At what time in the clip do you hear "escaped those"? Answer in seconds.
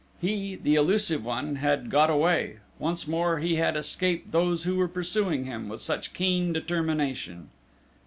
3.77-4.63